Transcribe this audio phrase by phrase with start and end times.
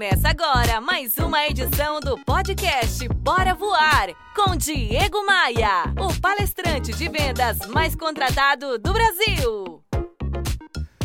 [0.00, 7.06] Começa agora mais uma edição do podcast Bora Voar com Diego Maia, o palestrante de
[7.06, 9.84] vendas mais contratado do Brasil.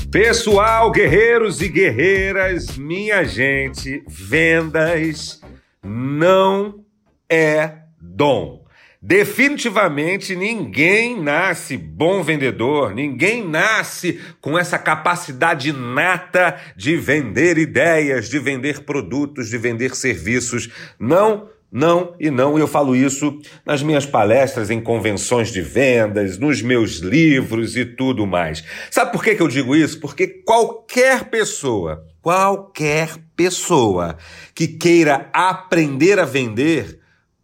[0.10, 5.42] Pessoal, guerreiros e guerreiras, minha gente, vendas
[5.84, 6.86] não
[7.30, 8.65] é dom.
[9.08, 18.39] Definitivamente ninguém nasce bom vendedor, ninguém nasce com essa capacidade inata de vender ideias, de
[18.39, 20.71] vender produtos, de vender serviços.
[20.99, 22.57] Não, não e não.
[22.57, 28.25] Eu falo isso nas minhas palestras, em convenções de vendas, nos meus livros e tudo
[28.25, 28.63] mais.
[28.89, 29.99] Sabe por que, que eu digo isso?
[29.99, 34.17] Porque qualquer pessoa, qualquer pessoa
[34.55, 37.02] que queira aprender a vender,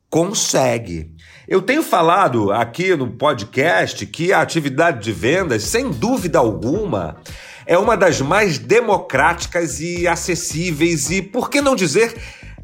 [0.09, 1.12] consegue.
[1.48, 7.17] Eu tenho falado aqui no podcast que a atividade de vendas, sem dúvida alguma,
[7.66, 12.16] é uma das mais democráticas e acessíveis e, por que não dizer,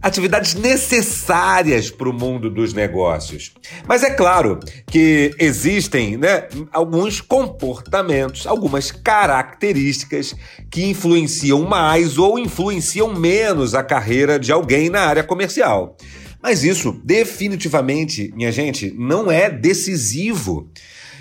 [0.01, 3.51] atividades necessárias para o mundo dos negócios.
[3.87, 10.35] Mas é claro que existem né, alguns comportamentos, algumas características
[10.69, 15.97] que influenciam mais ou influenciam menos a carreira de alguém na área comercial.
[16.41, 20.69] Mas isso definitivamente, minha gente, não é decisivo.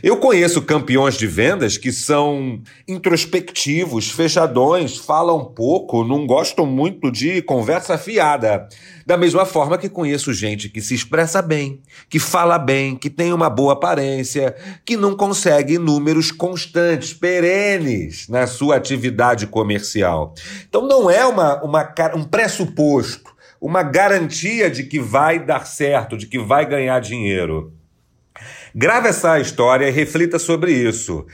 [0.02, 7.40] Eu conheço campeões de vendas que são introspectivos, fechadões, falam pouco, não gostam muito de
[7.40, 8.68] conversa fiada.
[9.06, 13.32] Da mesma forma que conheço gente que se expressa bem, que fala bem, que tem
[13.32, 20.34] uma boa aparência, que não consegue números constantes, perenes na sua atividade comercial.
[20.68, 26.26] Então não é uma, uma um pressuposto uma garantia de que vai dar certo, de
[26.26, 27.72] que vai ganhar dinheiro.
[28.74, 31.26] Grave essa história e reflita sobre isso.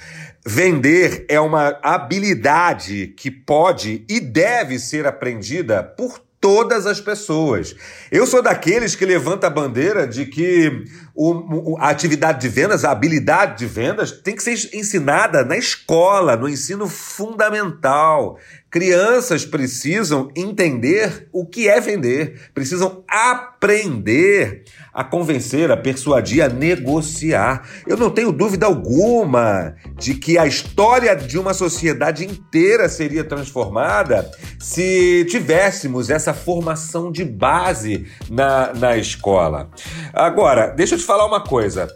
[0.45, 7.77] Vender é uma habilidade que pode e deve ser aprendida por todas as pessoas.
[8.11, 10.85] Eu sou daqueles que levanta a bandeira de que
[11.15, 16.37] o, a atividade de vendas, a habilidade de vendas, tem que ser ensinada na escola,
[16.37, 18.41] no ensino fundamental.
[18.73, 27.69] Crianças precisam entender o que é vender, precisam aprender a convencer, a persuadir, a negociar.
[27.87, 34.31] Eu não tenho dúvida alguma de que a história de uma sociedade inteira seria transformada
[34.59, 39.71] se tivéssemos essa formação de base na, na escola.
[40.15, 41.95] Agora, deixa eu te falar uma coisa.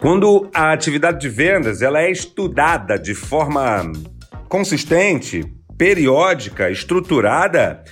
[0.00, 3.92] Quando a atividade de vendas ela é estudada de forma
[4.48, 5.44] consistente,
[5.78, 7.84] periódica, estruturada,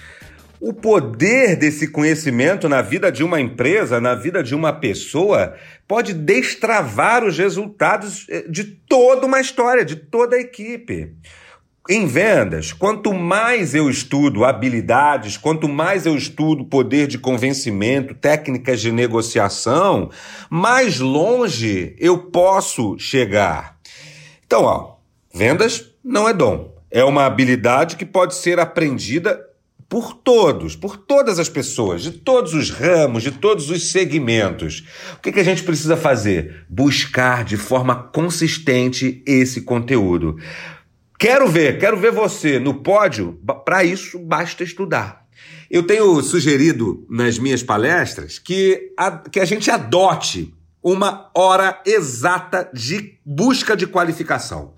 [0.60, 5.54] o poder desse conhecimento na vida de uma empresa, na vida de uma pessoa,
[5.86, 11.14] pode destravar os resultados eh, de toda uma história, de toda a equipe.
[11.88, 18.80] Em vendas, quanto mais eu estudo habilidades, quanto mais eu estudo poder de convencimento, técnicas
[18.80, 20.10] de negociação,
[20.50, 23.78] mais longe eu posso chegar.
[24.44, 24.96] Então, ó,
[25.32, 26.75] vendas não é dom.
[26.90, 29.44] É uma habilidade que pode ser aprendida
[29.88, 34.84] por todos, por todas as pessoas, de todos os ramos, de todos os segmentos.
[35.16, 36.66] O que, que a gente precisa fazer?
[36.68, 40.36] Buscar de forma consistente esse conteúdo.
[41.18, 43.40] Quero ver, quero ver você no pódio.
[43.64, 45.24] Para isso, basta estudar.
[45.70, 50.52] Eu tenho sugerido nas minhas palestras que a, que a gente adote
[50.82, 54.74] uma hora exata de busca de qualificação.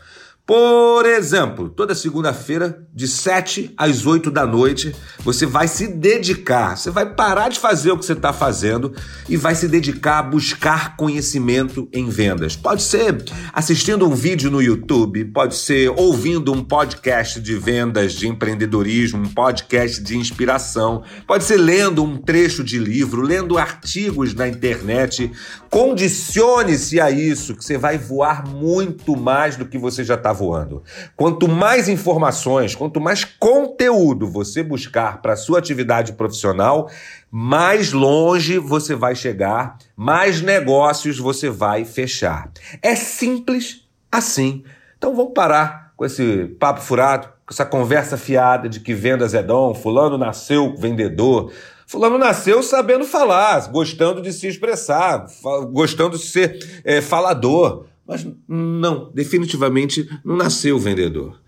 [0.48, 6.91] Por exemplo, toda segunda-feira, de 7 às 8 da noite, você vai se dedicar, você
[6.91, 8.94] vai parar de fazer o que você está fazendo
[9.28, 12.56] e vai se dedicar a buscar conhecimento em vendas.
[12.56, 13.22] Pode ser
[13.53, 19.28] assistindo um vídeo no YouTube, pode ser ouvindo um podcast de vendas, de empreendedorismo, um
[19.28, 25.30] podcast de inspiração, pode ser lendo um trecho de livro, lendo artigos na internet.
[25.69, 30.82] Condicione-se a isso, que você vai voar muito mais do que você já está voando.
[31.16, 36.89] Quanto mais informações, quanto mais conteúdo você buscar para sua atividade profissional,
[37.30, 42.51] mais longe você vai chegar, mais negócios você vai fechar.
[42.80, 44.62] É simples assim.
[44.97, 49.42] Então vamos parar com esse papo furado, com essa conversa fiada de que vendas é
[49.42, 51.53] dom, fulano nasceu vendedor.
[51.86, 55.27] Fulano nasceu sabendo falar, gostando de se expressar,
[55.72, 57.86] gostando de ser é, falador.
[58.09, 61.39] Mas não, definitivamente não nasceu vendedor.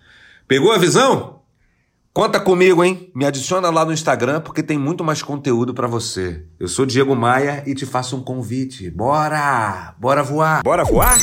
[0.47, 1.41] Pegou a visão?
[2.13, 3.11] Conta comigo, hein?
[3.15, 6.45] Me adiciona lá no Instagram porque tem muito mais conteúdo para você.
[6.59, 8.91] Eu sou Diego Maia e te faço um convite.
[8.91, 9.95] Bora!
[9.99, 10.63] Bora voar!
[10.63, 11.19] Bora voar?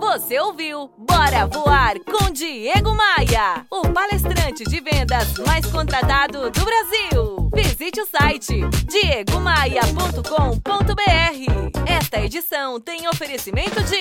[0.00, 7.29] Você ouviu Bora Voar com Diego Maia, o palestrante de vendas mais contratado do Brasil.
[7.62, 8.54] Visite o site
[8.88, 11.82] diegomaia.com.br.
[11.86, 14.00] Esta edição tem oferecimento de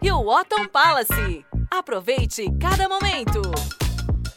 [0.00, 1.44] Hilton Palace.
[1.68, 3.42] Aproveite cada momento.